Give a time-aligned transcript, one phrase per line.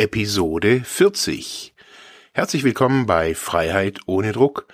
[0.00, 1.74] Episode 40.
[2.32, 4.68] Herzlich willkommen bei Freiheit ohne Druck.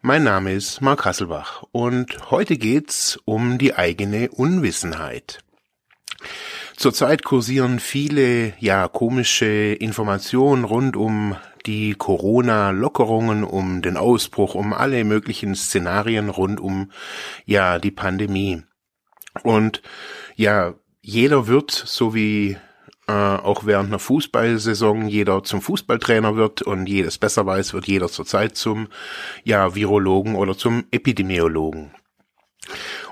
[0.00, 5.42] Mein Name ist Mark Hasselbach und heute geht's um die eigene Unwissenheit.
[6.76, 11.34] Zurzeit kursieren viele, ja, komische Informationen rund um
[11.66, 16.92] die Corona-Lockerungen, um den Ausbruch, um alle möglichen Szenarien rund um,
[17.44, 18.62] ja, die Pandemie.
[19.42, 19.82] Und,
[20.36, 22.56] ja, jeder wird, so wie
[23.06, 28.08] äh, auch während einer Fußballsaison jeder zum Fußballtrainer wird und jedes besser weiß, wird jeder
[28.08, 28.88] zurzeit zum
[29.44, 31.92] ja, Virologen oder zum Epidemiologen.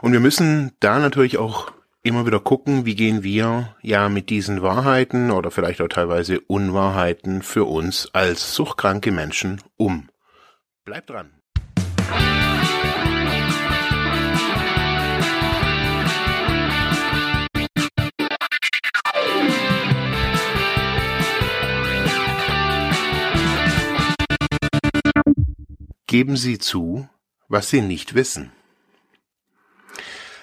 [0.00, 4.62] Und wir müssen da natürlich auch immer wieder gucken, wie gehen wir ja mit diesen
[4.62, 10.08] Wahrheiten oder vielleicht auch teilweise Unwahrheiten für uns als suchtkranke Menschen um.
[10.84, 11.30] Bleibt dran.
[26.08, 27.06] Geben Sie zu,
[27.48, 28.50] was Sie nicht wissen.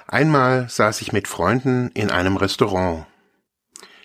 [0.06, 3.08] Einmal saß ich mit Freunden in einem Restaurant.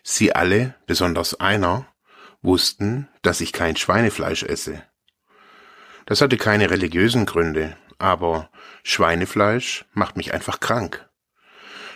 [0.03, 1.87] Sie alle, besonders einer,
[2.41, 4.83] wussten, dass ich kein Schweinefleisch esse.
[6.07, 8.49] Das hatte keine religiösen Gründe, aber
[8.83, 11.11] Schweinefleisch macht mich einfach krank.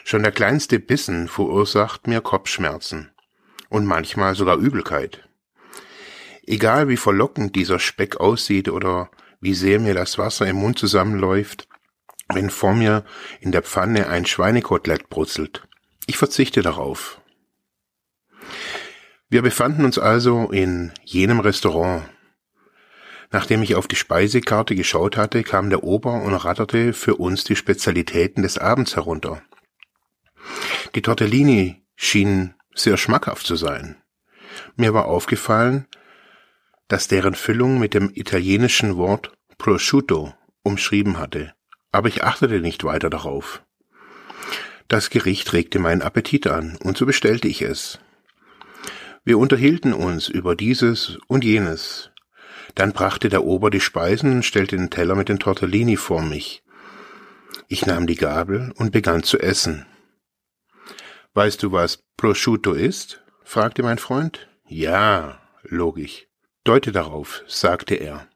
[0.05, 3.13] Schon der kleinste Bissen verursacht mir Kopfschmerzen
[3.71, 5.27] und manchmal sogar Übelkeit.
[6.47, 9.09] Egal wie verlockend dieser Speck aussieht oder
[9.45, 11.69] wie sehr mir das Wasser im Mund zusammenläuft,
[12.33, 13.05] wenn vor mir
[13.41, 15.69] in der Pfanne ein Schweinekotelett brutzelt.
[16.07, 17.21] Ich verzichte darauf.
[19.29, 22.09] Wir befanden uns also in jenem Restaurant.
[23.33, 27.57] Nachdem ich auf die Speisekarte geschaut hatte, kam der Ober und ratterte für uns die
[27.57, 29.43] Spezialitäten des Abends herunter.
[30.95, 33.97] Die Tortellini schienen sehr schmackhaft zu sein.
[34.77, 35.87] Mir war aufgefallen,
[36.89, 41.55] dass deren Füllung mit dem italienischen Wort prosciutto umschrieben hatte,
[41.93, 43.63] aber ich achtete nicht weiter darauf.
[44.89, 47.99] Das Gericht regte meinen Appetit an, und so bestellte ich es.
[49.25, 52.11] Wir unterhielten uns über dieses und jenes.
[52.75, 56.63] Dann brachte der Ober die Speisen und stellte den Teller mit den Tortellini vor mich.
[57.69, 59.87] Ich nahm die Gabel und begann zu essen.
[61.33, 63.23] Weißt du, was Prosciutto ist?
[63.43, 64.49] fragte mein Freund.
[64.67, 66.29] Ja, log ich.
[66.65, 68.29] Deute darauf, sagte er.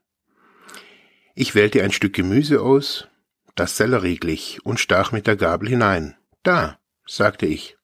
[1.41, 3.07] Ich wählte ein Stück Gemüse aus,
[3.55, 6.17] das Sellerie glich, und stach mit der Gabel hinein.
[6.43, 7.77] Da, sagte ich.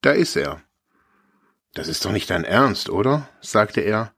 [0.00, 0.62] Da ist er.
[1.74, 3.28] Das ist doch nicht dein Ernst, oder?
[3.42, 4.14] sagte er,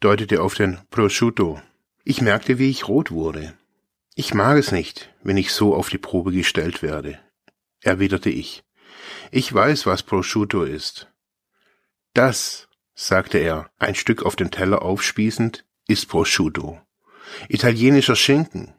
[0.00, 1.62] deutete auf den Prosciutto.
[2.04, 3.54] Ich merkte, wie ich rot wurde.
[4.14, 7.18] Ich mag es nicht, wenn ich so auf die Probe gestellt werde,
[7.80, 8.62] erwiderte ich.
[9.30, 11.10] Ich weiß, was Prosciutto ist.
[12.12, 16.78] Das, sagte er, ein Stück auf den Teller aufspießend, ist Prosciutto.
[17.48, 18.74] Italienischer Schinken.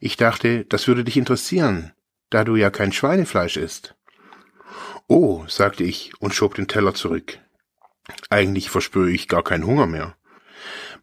[0.00, 1.92] Ich dachte, das würde dich interessieren,
[2.30, 3.94] da du ja kein Schweinefleisch isst.
[5.08, 7.38] Oh, sagte ich und schob den Teller zurück.
[8.28, 10.16] Eigentlich verspüre ich gar keinen Hunger mehr.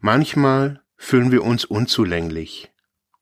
[0.00, 2.70] Manchmal fühlen wir uns unzulänglich,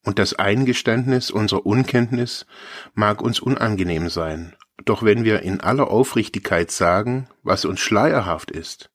[0.03, 2.45] und das Eingeständnis unserer Unkenntnis
[2.93, 8.89] mag uns unangenehm sein, doch wenn wir in aller Aufrichtigkeit sagen, was uns schleierhaft ist,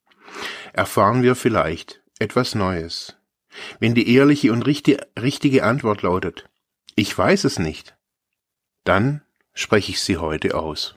[0.72, 3.16] erfahren wir vielleicht etwas Neues.
[3.80, 6.48] Wenn die ehrliche und richtige Antwort lautet,
[6.94, 7.94] ich weiß es nicht,
[8.84, 9.22] dann
[9.54, 10.94] spreche ich sie heute aus.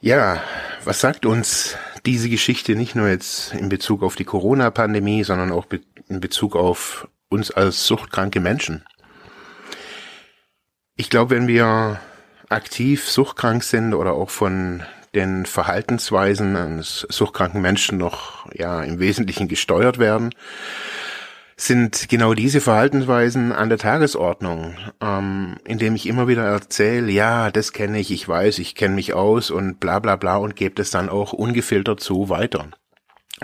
[0.00, 0.42] Ja,
[0.84, 5.66] was sagt uns diese Geschichte nicht nur jetzt in Bezug auf die Corona-Pandemie, sondern auch
[6.08, 8.84] in Bezug auf uns als suchtkranke Menschen?
[10.96, 12.00] Ich glaube, wenn wir
[12.48, 14.82] aktiv suchtkrank sind oder auch von
[15.14, 20.30] den Verhaltensweisen eines suchtkranken Menschen noch ja im Wesentlichen gesteuert werden,
[21.56, 27.72] sind genau diese Verhaltensweisen an der Tagesordnung, ähm, indem ich immer wieder erzähle, ja, das
[27.72, 30.90] kenne ich, ich weiß, ich kenne mich aus und bla bla bla und gebe das
[30.90, 32.68] dann auch ungefiltert so weiter.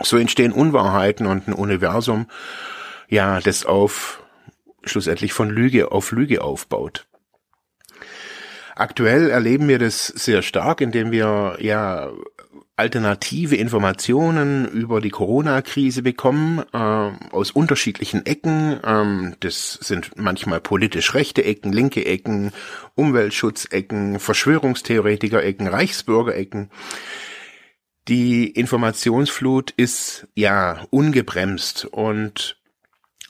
[0.03, 2.27] So entstehen Unwahrheiten und ein Universum,
[3.09, 4.23] ja, das auf
[4.85, 7.07] schlussendlich von Lüge auf Lüge aufbaut.
[8.79, 12.13] Aktuell erleben wir das sehr stark, indem wir ja
[12.77, 18.79] alternative Informationen über die Corona-Krise bekommen äh, aus unterschiedlichen Ecken.
[18.85, 22.53] Ähm, das sind manchmal politisch rechte Ecken, linke Ecken,
[22.95, 26.71] Umweltschutzecken, Verschwörungstheoretiker-Ecken, Reichsbürger-Ecken.
[28.09, 32.59] Die Informationsflut ist ja ungebremst und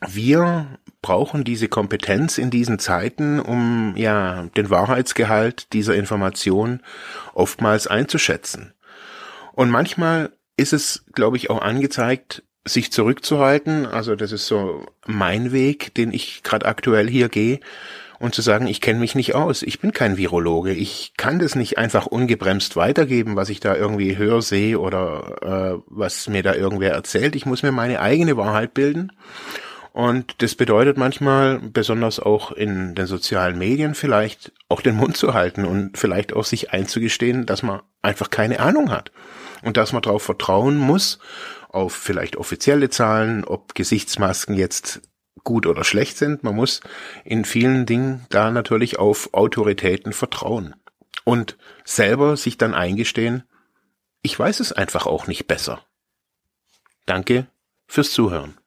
[0.07, 6.81] wir brauchen diese Kompetenz in diesen Zeiten, um ja den Wahrheitsgehalt dieser Information
[7.35, 8.75] oftmals einzuschätzen.
[9.53, 13.87] Und manchmal ist es, glaube ich, auch angezeigt, sich zurückzuhalten.
[13.87, 17.61] Also das ist so mein Weg, den ich gerade aktuell hier gehe.
[18.19, 21.55] Und zu sagen, ich kenne mich nicht aus, ich bin kein Virologe, ich kann das
[21.55, 25.37] nicht einfach ungebremst weitergeben, was ich da irgendwie höre, sehe oder
[25.77, 27.37] äh, was mir da irgendwer erzählt.
[27.37, 29.13] Ich muss mir meine eigene Wahrheit bilden.
[29.97, 35.33] Und das bedeutet manchmal, besonders auch in den sozialen Medien, vielleicht auch den Mund zu
[35.33, 39.11] halten und vielleicht auch sich einzugestehen, dass man einfach keine Ahnung hat.
[39.63, 41.19] Und dass man darauf vertrauen muss,
[41.71, 45.01] auf vielleicht offizielle Zahlen, ob Gesichtsmasken jetzt
[45.45, 46.45] gut oder schlecht sind.
[46.45, 46.83] Man muss
[47.25, 50.77] in vielen Dingen da natürlich auf Autoritäten vertrauen
[51.25, 51.57] und
[51.87, 53.45] selber sich dann eingestehen,
[54.21, 55.81] ich weiß es einfach auch nicht besser.
[57.07, 57.47] Danke
[57.87, 58.59] fürs Zuhören.